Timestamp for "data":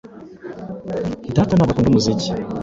1.35-1.53